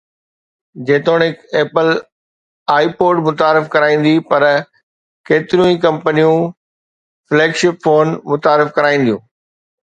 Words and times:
جيتوڻيڪ 0.85 1.35
ايپل 1.57 1.87
آئي 2.75 2.87
پوڊ 3.01 3.15
متعارف 3.27 3.67
ڪرائيندي 3.75 4.13
پر 4.31 4.47
ڪيتريون 5.31 5.69
ئي 5.73 5.77
ڪمپنيون 5.85 6.41
فليگ 7.29 7.51
شپ 7.61 7.75
فون 7.85 8.17
متعارف 8.33 8.73
ڪرائينديون 8.81 9.21